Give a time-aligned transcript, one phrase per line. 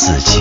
[0.00, 0.40] 自己。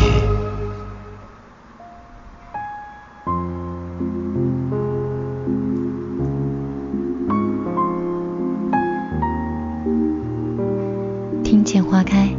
[11.43, 12.29] 听见花开，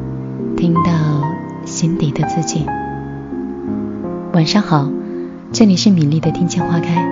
[0.56, 0.83] 听到
[1.66, 2.65] 心底的自己。
[4.32, 4.91] 晚上好，
[5.52, 7.05] 这里是米粒的听见花开，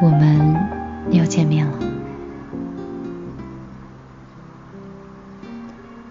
[0.00, 0.56] 我们
[1.10, 1.72] 又见面了。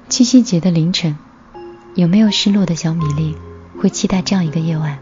[0.10, 1.18] 七夕节的凌晨，
[2.00, 3.36] 有没有失落的小米粒
[3.78, 5.00] 会期待这样一个夜晚，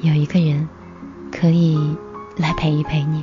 [0.00, 0.68] 有一个人
[1.30, 1.96] 可以
[2.36, 3.22] 来陪一陪你？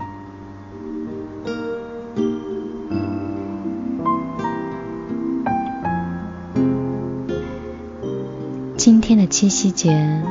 [8.78, 10.24] 今天的七夕节，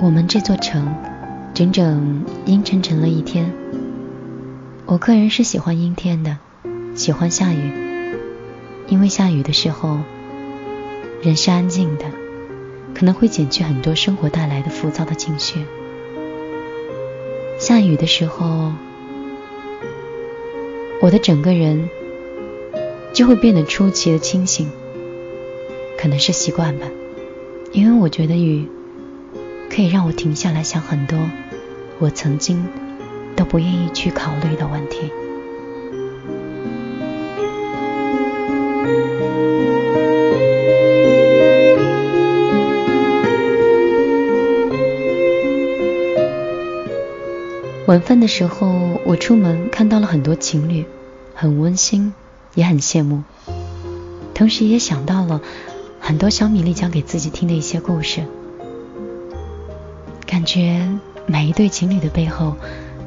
[0.00, 0.94] 我们这座城
[1.52, 3.52] 整整阴沉沉了一天。
[4.86, 6.38] 我个人是喜欢阴天的，
[6.94, 7.72] 喜欢下雨，
[8.86, 9.98] 因为下雨的时候
[11.22, 12.06] 人是安静的，
[12.96, 15.64] 可能会减去很多生活带来的浮躁的情绪。
[17.60, 18.72] 下雨的时候，
[21.00, 21.88] 我的整个人
[23.12, 24.68] 就会变得出奇的清醒，
[25.96, 26.88] 可能是习惯吧。
[27.70, 28.66] 因为我觉得雨
[29.70, 31.16] 可以让我停下来想很多
[32.00, 32.66] 我曾经
[33.36, 35.12] 都不愿意去考虑的问题。
[47.92, 50.86] 晚饭的时候，我出门看到了很多情侣，
[51.34, 52.14] 很温馨，
[52.54, 53.22] 也很羡慕，
[54.32, 55.42] 同时也想到了。
[56.00, 58.24] 很多小米粒讲给自己听的一些故事，
[60.26, 60.88] 感觉
[61.26, 62.56] 每一对情侣的背后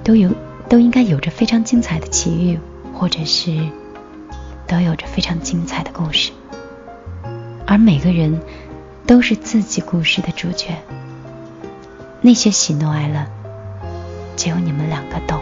[0.03, 0.29] 都有
[0.69, 2.59] 都应该有着非常精彩的奇遇，
[2.93, 3.57] 或者是
[4.67, 6.31] 都有着非常精彩的故事，
[7.65, 8.39] 而每个人
[9.07, 10.77] 都是自己故事的主角。
[12.21, 13.25] 那些喜怒哀乐，
[14.35, 15.41] 只有你们两个懂。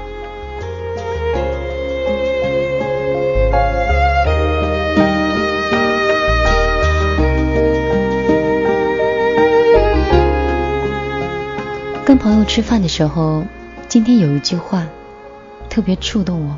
[12.06, 13.46] 跟朋友吃饭的时候，
[13.88, 14.86] 今天有一句话
[15.70, 16.58] 特别触动我，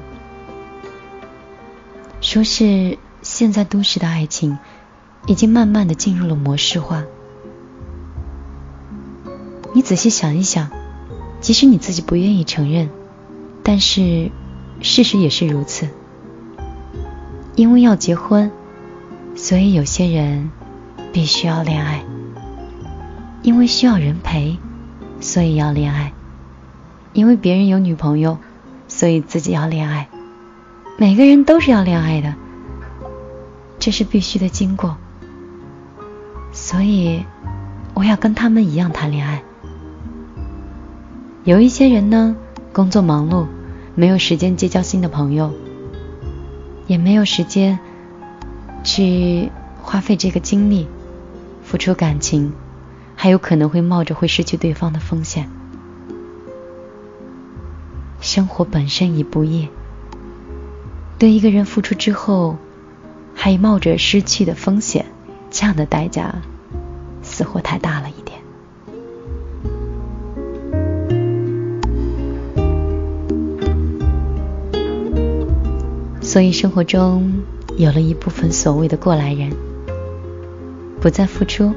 [2.19, 4.57] 说是现在都市的爱情
[5.27, 7.05] 已经慢慢的进入了模式化。
[9.73, 10.69] 你仔细想一想，
[11.41, 12.89] 即使你自己不愿意承认，
[13.63, 14.31] 但是
[14.81, 15.89] 事实也是如此。
[17.55, 18.51] 因为要结婚，
[19.35, 20.51] 所以有些人
[21.13, 22.03] 必须要恋爱，
[23.41, 24.57] 因为需要人陪。
[25.21, 26.13] 所以要恋爱，
[27.13, 28.37] 因为别人有女朋友，
[28.87, 30.09] 所以自己要恋爱。
[30.99, 32.35] 每个人都是要恋爱的，
[33.79, 34.97] 这是必须的经过。
[36.51, 37.23] 所以
[37.93, 39.41] 我要跟他们一样谈恋爱。
[41.45, 42.35] 有一些人呢，
[42.73, 43.45] 工作忙碌，
[43.93, 45.53] 没有时间结交新的朋友，
[46.87, 47.77] 也没有时间
[48.83, 50.87] 去花费这个精力，
[51.63, 52.51] 付出感情。
[53.15, 55.47] 还有可能会冒着会失去对方的风险。
[58.19, 59.69] 生活本身已不易，
[61.19, 62.57] 对一个人付出之后，
[63.35, 65.05] 还冒着失去的风险，
[65.51, 66.41] 这样的代价
[67.21, 68.24] 似乎太大了一点。
[76.35, 77.31] 所以生活中
[77.77, 79.53] 有了一部分所谓的过来人，
[80.99, 81.73] 不再付出。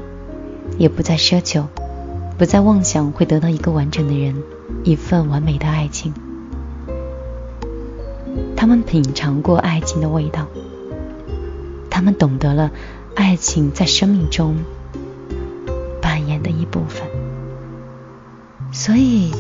[0.79, 1.69] 也不再奢求，
[2.37, 4.35] 不再妄想会得到一个完整的人，
[4.83, 6.13] 一份完美的爱情。
[8.57, 10.49] 他们品尝过爱情的味道，
[11.89, 12.73] 他们懂得了
[13.15, 14.57] 爱情在生命中
[16.03, 17.07] 扮演的一部分。
[18.73, 19.31] 所以，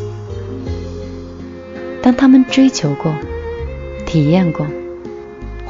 [2.02, 3.12] 当他们追求过、
[4.06, 4.64] 体验过，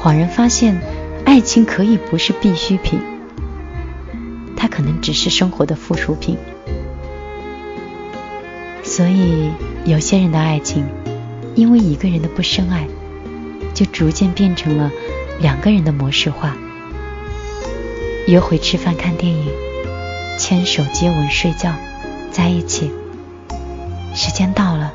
[0.01, 0.81] 恍然发现，
[1.25, 3.01] 爱情可以不是必需品。
[4.57, 6.37] 它可能只是生活的附属品，
[8.83, 9.51] 所以
[9.85, 10.87] 有些人的爱情，
[11.55, 12.87] 因为一个人的不深爱，
[13.75, 14.91] 就逐渐变成了
[15.41, 16.57] 两个人的模式化。
[18.27, 19.47] 约会、吃饭、看电影，
[20.39, 21.73] 牵手、接吻、睡觉，
[22.31, 22.91] 在一起。
[24.15, 24.93] 时间到了，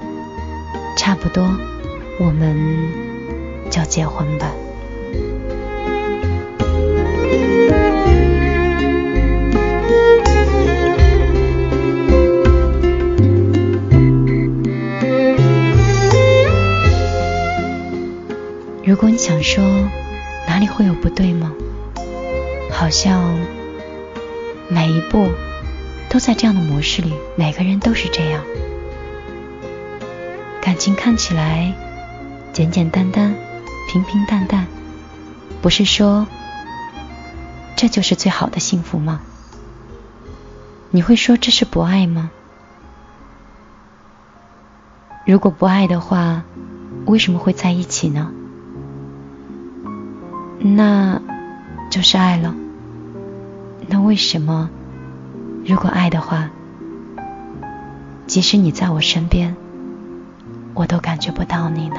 [0.98, 1.44] 差不多，
[2.20, 2.58] 我们
[3.70, 4.52] 就结婚吧。
[19.24, 19.64] 想说
[20.46, 21.54] 哪里会有不对吗？
[22.74, 23.40] 好像
[24.68, 25.32] 每一步
[26.10, 28.44] 都在这样的模式里，每个人都是这样。
[30.62, 31.74] 感情看起来
[32.52, 33.34] 简简单单、
[33.90, 34.68] 平平淡淡，
[35.62, 36.28] 不是说
[37.78, 39.22] 这就是最好的幸福吗？
[40.92, 42.30] 你会说这是不爱吗？
[45.26, 46.44] 如果不爱的话，
[47.06, 48.30] 为什么会在一起呢？
[50.66, 51.22] 那
[51.92, 52.56] 就是爱了。
[53.86, 54.70] 那为什么，
[55.66, 56.50] 如果爱的话，
[58.28, 59.58] 即使你在我身边，
[60.74, 61.96] 我都感觉不到你呢？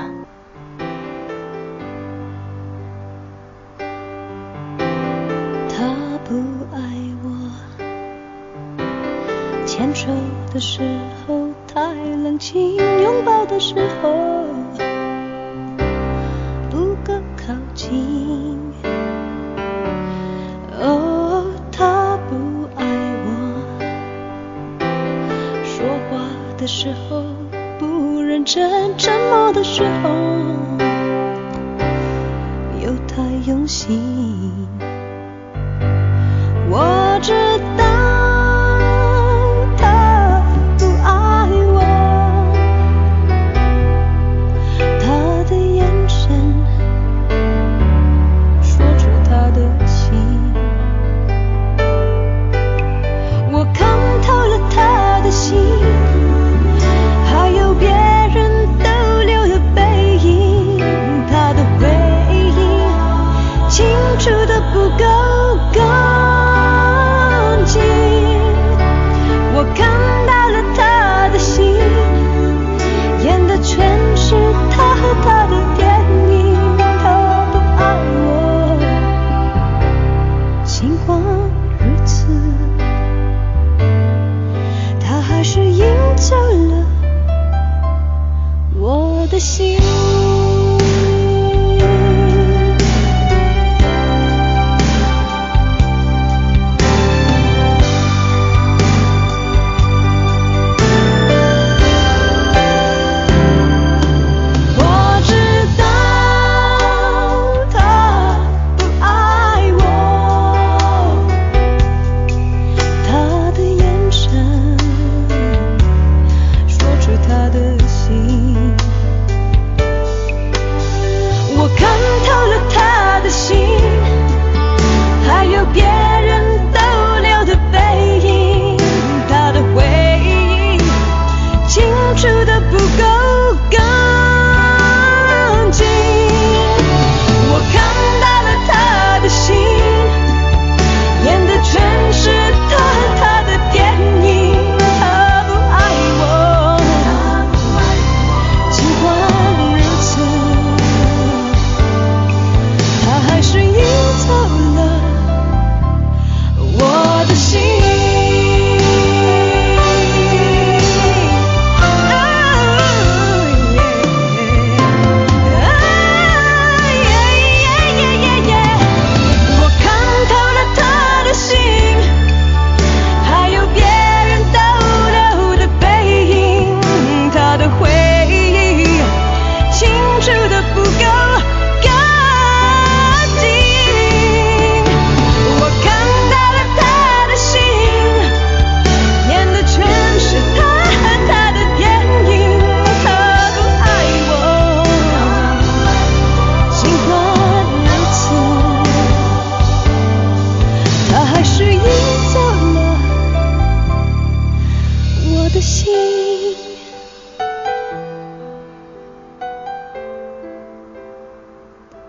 [5.68, 5.94] 他
[6.24, 6.34] 不
[6.74, 6.80] 爱
[7.22, 7.28] 我，
[9.66, 10.08] 牵手
[10.54, 10.80] 的时
[11.26, 14.23] 候太冷清，拥抱的时候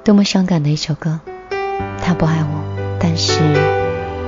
[0.05, 1.19] 多么伤感的一首歌，
[1.99, 3.39] 他不爱我，但是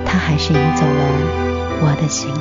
[0.07, 1.03] 他还是赢走了
[1.83, 2.31] 我的心。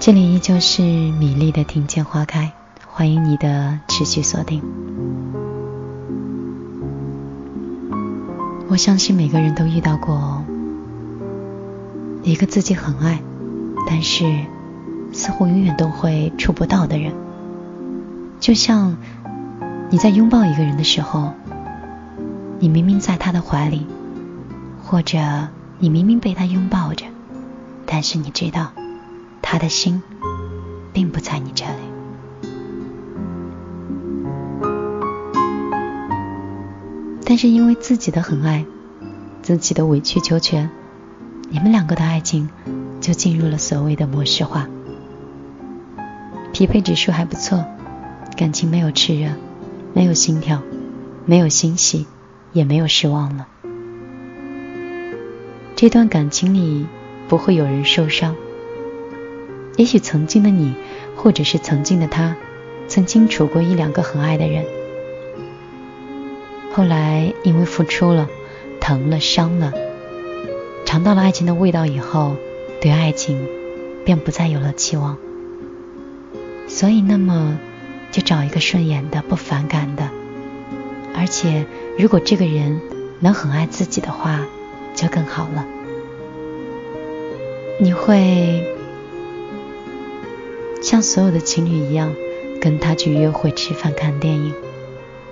[0.00, 2.50] 这里依旧是米粒的听见花开，
[2.88, 4.60] 欢迎你的持续锁定。
[8.68, 10.42] 我相信每个人都遇到过
[12.24, 13.20] 一个自己很爱，
[13.88, 14.24] 但是
[15.12, 17.12] 似乎永远都会触不到的人。
[18.40, 18.96] 就像
[19.90, 21.32] 你在拥抱一个人的时候，
[22.58, 23.86] 你明明在他的怀里，
[24.82, 25.18] 或者
[25.78, 27.04] 你明明被他拥抱着，
[27.86, 28.72] 但是你知道
[29.40, 30.02] 他的心
[30.92, 31.72] 并不在你这里。
[37.24, 38.64] 但是因为自己的很爱，
[39.42, 40.68] 自己的委曲求全，
[41.50, 42.50] 你们两个的爱情
[43.00, 44.68] 就进入了所谓的模式化，
[46.52, 47.64] 匹配指数还不错，
[48.36, 49.32] 感情没有炽热，
[49.94, 50.60] 没有心跳，
[51.24, 52.06] 没有欣喜，
[52.52, 53.46] 也没有失望了。
[55.76, 56.86] 这段感情里
[57.28, 58.34] 不会有人受伤，
[59.76, 60.74] 也许曾经的你，
[61.14, 62.36] 或者是曾经的他，
[62.88, 64.64] 曾经处过一两个很爱的人。
[66.72, 68.28] 后来因为付出了，
[68.80, 69.72] 疼了，伤了，
[70.84, 72.34] 尝到了爱情的味道以后，
[72.80, 73.46] 对爱情
[74.04, 75.16] 便不再有了期望。
[76.66, 77.58] 所以，那么
[78.14, 80.08] 就找一个顺眼的、不反感的，
[81.16, 81.66] 而且
[81.98, 82.80] 如果这个人
[83.18, 84.46] 能很爱自己的话，
[84.94, 85.66] 就更好了。
[87.80, 88.72] 你会
[90.80, 92.14] 像所有的情侣一样，
[92.60, 94.54] 跟他去约会、吃饭、看电影。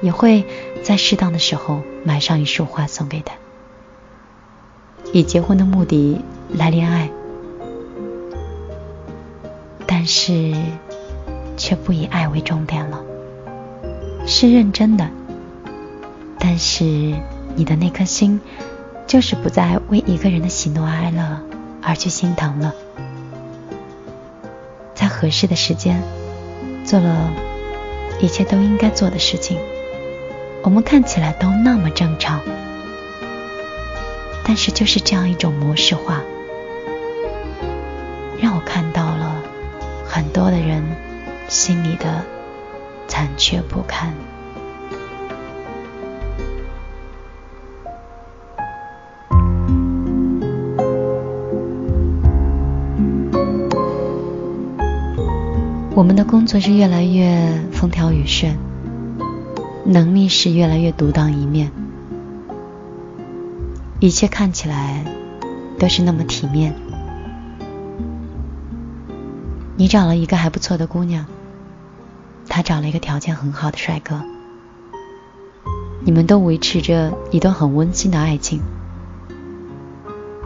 [0.01, 0.45] 也会
[0.83, 3.35] 在适当的时候买上一束花送给他，
[5.13, 6.21] 以结婚的目的
[6.53, 7.13] 来恋爱，
[9.87, 10.53] 但是
[11.63, 13.01] 却不以爱为重点了，
[14.27, 15.09] 是认真的，
[16.37, 16.83] 但是
[17.55, 18.41] 你的那颗心
[19.07, 21.41] 就是不再为一个人的喜怒哀乐
[21.81, 22.75] 而去心疼了，
[24.93, 26.03] 在合适的时间
[26.85, 27.31] 做了
[28.21, 29.57] 一切都应该做的事情。
[30.65, 32.41] 我们看起来都那么正常，
[34.43, 36.23] 但是就是这样一种模式化，
[38.41, 39.41] 让我看到了
[40.05, 40.83] 很多的人
[41.53, 42.25] 心里的
[43.07, 44.11] 残缺不堪。
[55.95, 58.57] 我们的工作是越来越风调雨顺。
[59.85, 61.71] 能力是越来越独当一面，
[64.01, 65.05] 一切看起来
[65.79, 66.75] 都是那么体面。
[69.77, 71.27] 你找了一个还不错的姑娘，
[72.55, 74.21] 他找了一个条件很好的帅哥，
[76.05, 78.61] 你们都维持着一段很温馨的爱情，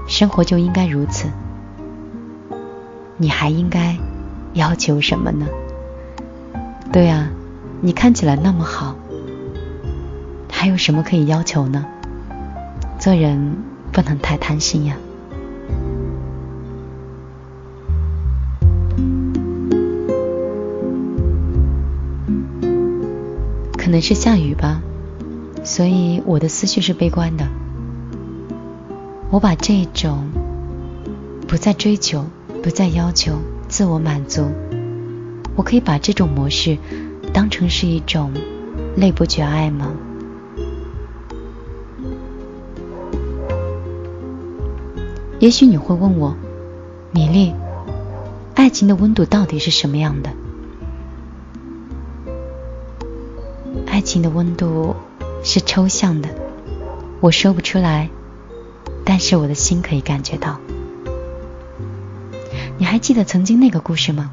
[0.06, 1.28] 生活就应该如此。
[3.16, 3.98] 你还应该
[4.52, 5.48] 要求什么呢？
[6.92, 7.28] 对啊，
[7.80, 8.94] 你看起来那么好。
[10.48, 11.84] 还有什么可以要求呢？
[13.00, 13.56] 做人
[13.90, 14.96] 不能太贪心呀。
[23.86, 24.82] 可能是下雨吧，
[25.62, 27.46] 所以我的思绪是悲观的。
[29.30, 30.26] 我把这种
[31.46, 32.26] 不再追求、
[32.64, 33.38] 不再要求、
[33.68, 34.50] 自我满足，
[35.54, 36.76] 我可以把这种模式
[37.32, 38.32] 当成是一种
[38.96, 39.92] 累不觉爱吗？
[45.38, 46.34] 也许你会问我，
[47.12, 47.54] 米粒，
[48.56, 50.30] 爱情的温度到底是什么样的？
[54.06, 54.94] 情的温度
[55.42, 56.28] 是抽象的，
[57.20, 58.08] 我说不出来，
[59.04, 60.60] 但是我的心可以感觉到。
[62.78, 64.30] 你还记得曾经那个故事吗？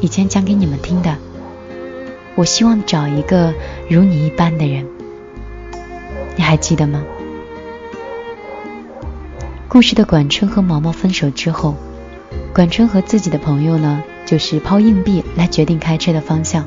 [0.00, 1.16] 以前讲给你们听的。
[2.34, 3.54] 我希望找一个
[3.88, 4.86] 如你一般的人，
[6.34, 7.04] 你还记得吗？
[9.68, 11.76] 故事的管春和毛毛分手之后，
[12.52, 16.66] 管春和自己的朋友呢，就是抛硬币来决定开车的方向。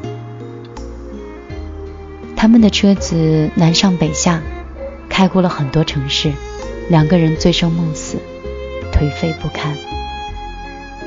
[2.35, 4.41] 他们的车子南上北下，
[5.09, 6.31] 开过了很多城市，
[6.89, 8.17] 两个人醉生梦死，
[8.91, 9.75] 颓废不堪。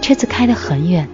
[0.00, 1.08] 车子开得很远，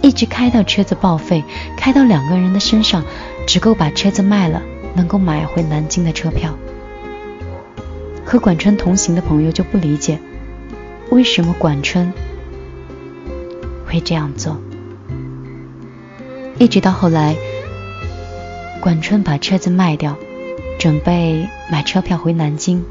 [0.00, 1.44] 一直开到车子报废，
[1.76, 3.04] 开到两个人的身上
[3.46, 4.62] 只够把车子卖了，
[4.94, 6.56] 能够买回南京的车票。
[8.24, 10.18] 和管春同行的朋友就不理解，
[11.10, 12.12] 为什么管春
[13.86, 14.56] 会这样做。
[16.58, 17.36] 一直到后来，
[18.80, 20.16] 管春把车子卖掉，
[20.78, 22.82] 准备买车票回南京，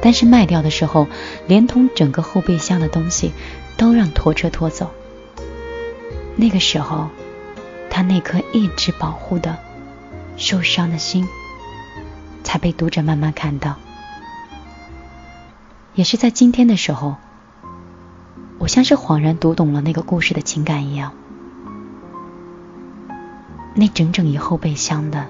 [0.00, 1.08] 但是卖掉的时候，
[1.48, 3.32] 连同整个后备箱的东西
[3.76, 4.92] 都让拖车拖走。
[6.36, 7.08] 那个时候，
[7.90, 9.56] 他那颗一直保护的
[10.36, 11.26] 受伤的心，
[12.44, 13.74] 才被读者慢慢看到。
[15.94, 17.16] 也是在今天的时候，
[18.58, 21.12] 我像是恍然读懂了那个故事的情感一样。
[23.74, 25.26] 那整整一后备箱的，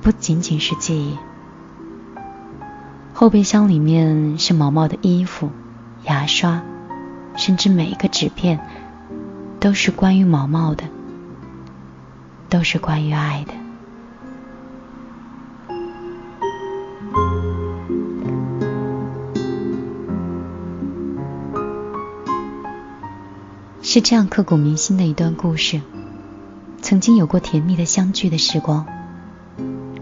[0.00, 1.18] 不仅仅是记忆。
[3.12, 5.50] 后备箱里面是毛毛的衣服、
[6.04, 6.62] 牙刷，
[7.36, 8.60] 甚至每一个纸片，
[9.60, 10.84] 都是关于毛毛的，
[12.48, 13.52] 都是关于爱的。
[23.82, 25.80] 是这样刻骨铭心的一段故事。
[26.86, 28.86] 曾经有过甜蜜的相聚的时光，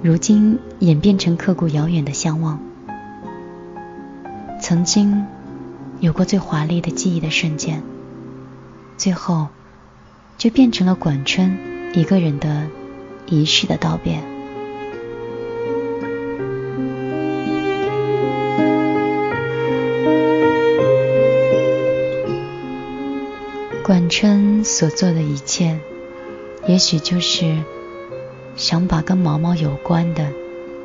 [0.02, 2.60] 如今演变成刻骨遥远的相望。
[4.60, 5.24] 曾经
[6.00, 7.82] 有过最华丽的记忆的瞬间，
[8.98, 9.48] 最后
[10.36, 11.56] 就变成了管春
[11.94, 12.66] 一个人的
[13.24, 14.20] 仪式的道别。
[23.82, 25.80] 管春所做的一切。
[26.66, 27.62] 也许就是
[28.56, 30.32] 想把跟毛毛有关的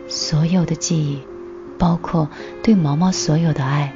[0.09, 1.21] 所有的记忆，
[1.77, 2.29] 包括
[2.61, 3.93] 对毛毛所有的爱，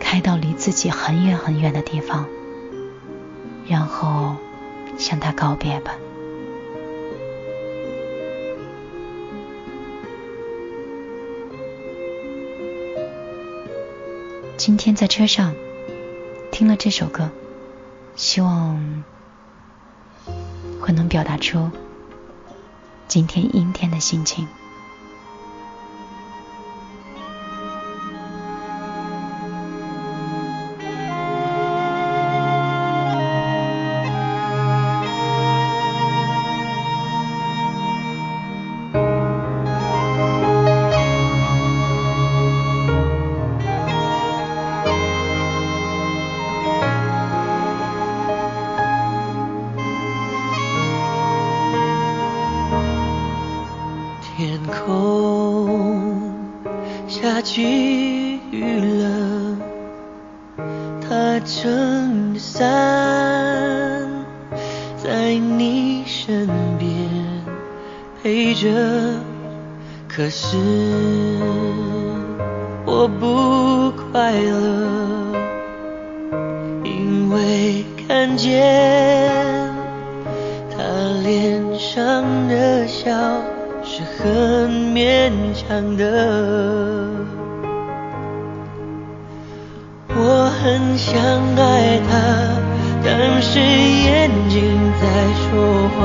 [0.00, 2.26] 开到离自己很远很远的地方，
[3.68, 4.34] 然后
[4.98, 5.94] 向他告别吧。
[14.56, 15.54] 今天在车上
[16.50, 17.30] 听了这首歌，
[18.16, 19.04] 希望。
[20.94, 21.70] 能表达出
[23.08, 24.48] 今天阴天的心情。
[80.84, 80.90] 他
[81.22, 83.10] 脸上的笑
[83.82, 86.04] 是很勉强的。
[90.14, 91.16] 我很想
[91.56, 92.12] 爱他，
[93.02, 94.60] 但是眼睛
[95.00, 95.06] 在
[95.40, 96.04] 说谎，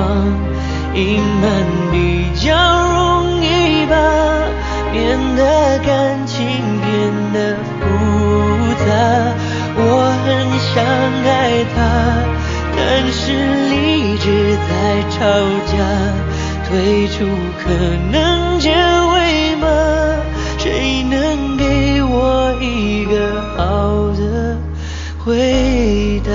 [0.96, 1.44] 隐瞒
[1.92, 2.56] 比较
[2.88, 3.86] 容易。
[3.86, 3.96] 吧，
[4.94, 6.88] 免得感情变
[7.34, 7.84] 得复
[8.86, 8.88] 杂，
[9.76, 9.82] 我
[10.24, 10.28] 很
[10.72, 10.72] 想
[11.26, 11.78] 爱他，
[12.92, 13.32] 但是
[13.70, 15.20] 理智在吵
[15.68, 15.78] 架，
[16.68, 17.24] 退出
[17.60, 17.70] 可
[18.12, 19.68] 能结尾吗？
[20.58, 24.58] 谁能给我一个好的
[25.24, 26.32] 回答？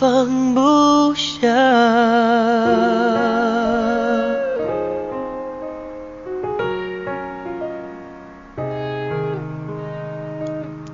[0.00, 1.46] 放不下。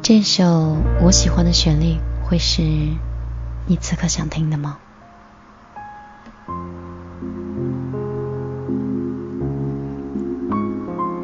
[0.03, 4.79] 这首我喜欢的旋律，会是你此刻想听的吗？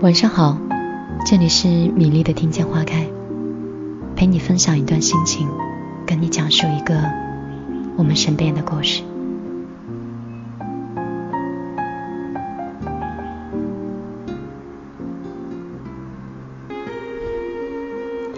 [0.03, 0.57] 晚上好，
[1.27, 3.09] 这里是米粒的听见花开，
[4.14, 5.49] 陪你分享一段心情，
[6.07, 6.95] 跟你讲述一个
[7.96, 9.02] 我们身边的故事。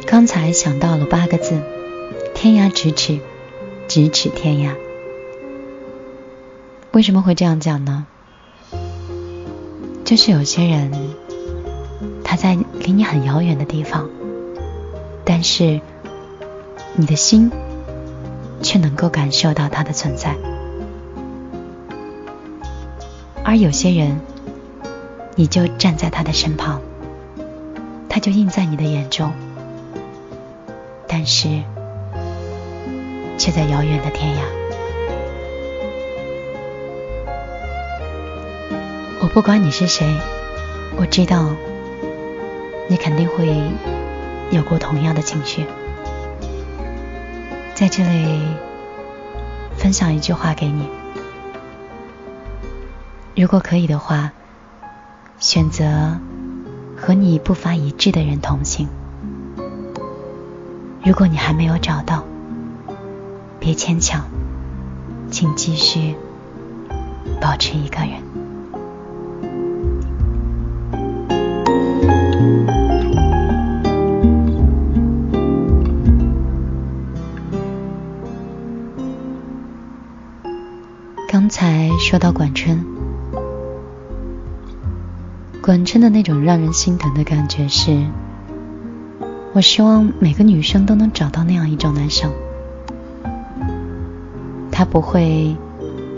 [0.06, 1.60] 刚才想到了八个字：
[2.34, 3.18] 天涯咫尺，
[3.88, 4.74] 咫尺天涯。
[6.92, 8.06] 为什么会这样讲呢？
[10.04, 10.92] 就是有些人，
[12.22, 14.08] 他在离你很遥远的地方，
[15.24, 15.80] 但是
[16.94, 17.50] 你的心
[18.64, 20.30] 却能够感受到他的存在；
[23.44, 24.18] 而有些人，
[25.36, 26.80] 你就站在他的身旁，
[28.08, 29.32] 他就映在你的眼中。
[31.06, 31.62] 但是，
[33.36, 34.40] 却在遥远的天涯。
[39.20, 40.06] 我不管你是谁，
[40.96, 41.54] 我知道
[42.88, 43.46] 你肯定会
[44.50, 45.66] 有过同样的情绪。
[47.74, 48.40] 在这里
[49.76, 50.88] 分享一句话给你：
[53.34, 54.30] 如果可以的话，
[55.40, 56.16] 选择
[56.96, 58.88] 和你步伐一致的人同行。
[61.02, 62.22] 如果你还没有找到，
[63.58, 64.24] 别牵强，
[65.30, 66.14] 请继续
[67.40, 68.23] 保持一个人。
[82.06, 82.84] 说到管春，
[85.62, 87.98] 管春的那种让人心疼的感觉是。
[89.54, 92.30] 我希望每个女生都能找到那样一种男生，
[94.70, 95.56] 他不会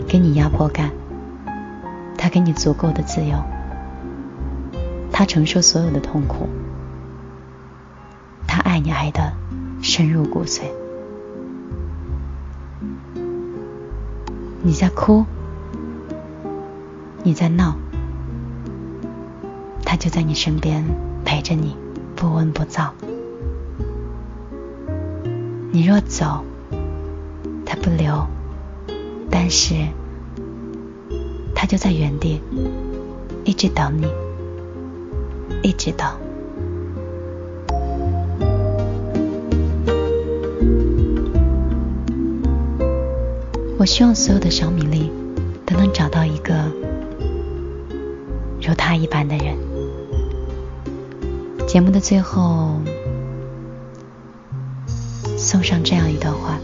[0.09, 0.91] 给你压迫感，
[2.17, 3.41] 他给你足够的自由，
[5.13, 6.49] 他承受所有的痛苦，
[8.45, 9.31] 他爱你爱的
[9.81, 10.63] 深入骨髓。
[14.61, 15.25] 你在哭，
[17.27, 17.75] 你在闹，
[19.83, 20.81] 他就在你身边
[21.25, 21.75] 陪着你，
[22.15, 22.93] 不温不躁。
[25.73, 26.45] 你若走，
[27.65, 28.25] 他不留，
[29.29, 29.75] 但是
[31.53, 32.41] 他就在原地，
[33.43, 34.07] 一直等你，
[35.61, 36.07] 一直等。
[43.77, 45.11] 我希望所有的小米粒
[45.65, 46.71] 都能找到一个
[48.67, 49.57] 如他一般的人。
[51.67, 52.79] 节目的最后。
[55.37, 56.59] 送上这样一段话，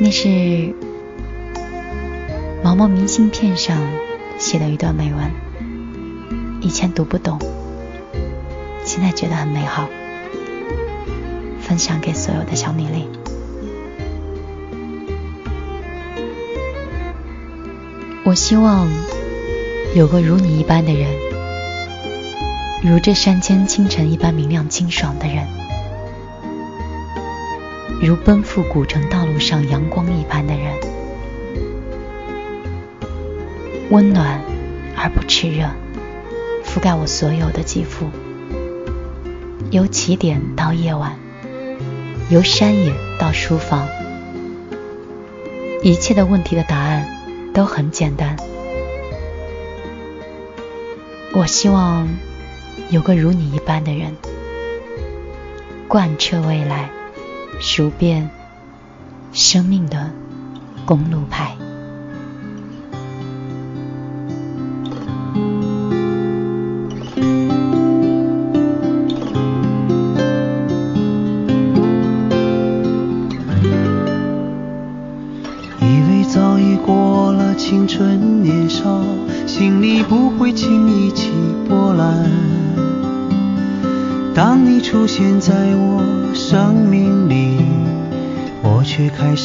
[0.00, 0.72] 那是
[2.64, 3.76] 毛毛明信片上
[4.38, 5.30] 写的一段美文，
[6.62, 7.38] 以前读不懂，
[8.84, 9.86] 现在觉得很美好，
[11.60, 13.21] 分享给所有的小米粒。
[18.24, 18.88] 我希望
[19.96, 21.10] 有个如你一般的人，
[22.80, 25.44] 如这山间清晨一般明亮清爽的人。
[28.00, 30.72] 如奔赴古城道路上阳光一般的人，
[33.90, 34.40] 温暖
[34.96, 35.66] 而不炽热，
[36.64, 38.08] 覆盖我所有的肌肤。
[39.72, 41.16] 由起点到夜晚，
[42.30, 43.88] 由山野到书房，
[45.82, 47.21] 一切的问题的答案
[47.52, 48.36] 都很简单。
[51.34, 52.08] 我希望
[52.90, 54.16] 有个如你一般的人，
[55.88, 56.90] 贯彻未来。
[57.60, 58.28] 数遍
[59.32, 60.10] 生命的
[60.84, 61.56] 公路牌。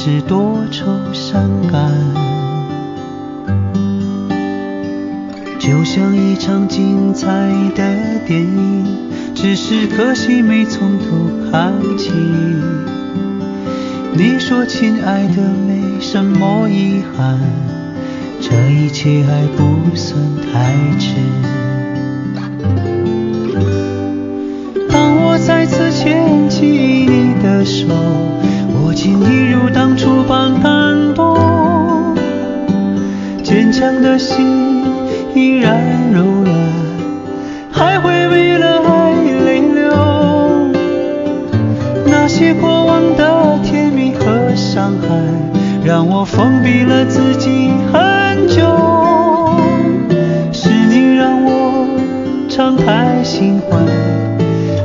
[0.10, 1.91] 是多愁善感。
[5.60, 7.28] 就像一场精彩
[7.76, 7.84] 的
[8.26, 8.86] 电影，
[9.36, 12.13] 只是可惜没从头看起。
[14.13, 17.38] 你说亲爱的没什么遗憾，
[18.39, 20.17] 这一切还不算
[20.54, 21.15] 太迟。
[24.89, 27.89] 当我再次牵起你的手，
[29.08, 32.13] 我竟一如当初般感动，
[33.41, 34.84] 坚强的心
[35.34, 36.54] 依然柔软，
[37.72, 39.13] 还会为了爱
[39.46, 39.93] 泪流。
[42.06, 45.08] 那些过往的甜蜜和伤害，
[45.86, 48.62] 让我封闭了自己很久。
[50.52, 51.88] 是你让我
[52.50, 53.78] 敞开心怀，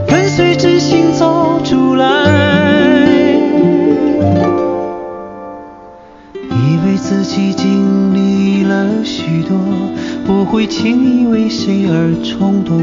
[0.07, 2.72] 跟随真心走出来。
[7.13, 9.55] 自己经历了许多，
[10.27, 12.79] 不会轻易为谁而冲动。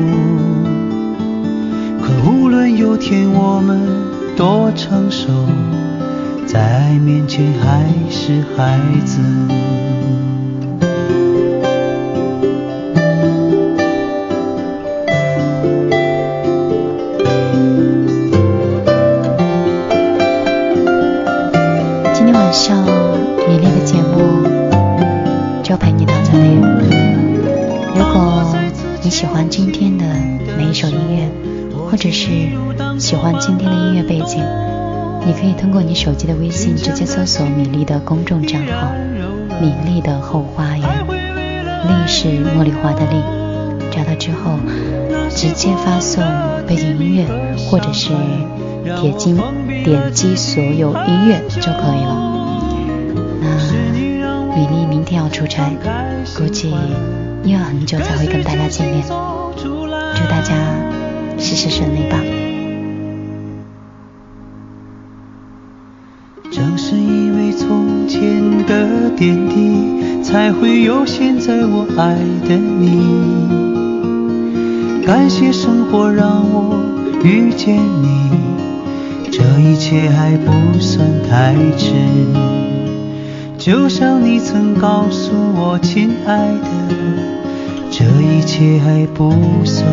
[1.99, 3.81] 可无论有天我们
[4.37, 5.31] 多成熟，
[6.45, 9.19] 在爱面前还是孩子。
[29.19, 30.05] 喜欢今天的
[30.55, 31.29] 哪一首音乐，
[31.77, 32.29] 或者是
[32.97, 34.41] 喜欢今天的音乐背景，
[35.25, 38.93] 你可以通过你手机的微信直接搜索米粒的公众账号
[39.59, 41.05] “米粒的后花园”，
[41.83, 43.21] 粒是茉莉花的粒，
[43.91, 44.57] 找到之后
[45.29, 46.23] 直接发送
[46.65, 47.27] 背景音乐，
[47.69, 48.11] 或者是
[49.01, 49.35] 点击
[49.83, 52.15] 点击所有音乐就可以了。
[53.41, 55.69] 那米粒明天要出差，
[56.37, 56.73] 估计
[57.43, 59.03] 又要很久才会跟大家见面。
[59.55, 59.87] 祝
[60.29, 60.53] 大家
[61.37, 62.17] 事事顺利吧。
[66.51, 72.15] 正是因为从前的点滴，才会有现在我爱
[72.47, 73.47] 的你。
[75.05, 76.75] 感谢生活让我
[77.23, 78.31] 遇见你，
[79.31, 81.93] 这一切还不算太迟。
[83.59, 86.69] 就像你曾告诉我，亲爱的，
[87.91, 89.33] 这一切还不
[89.65, 89.85] 算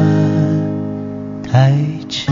[1.42, 1.76] 太
[2.08, 2.30] 迟。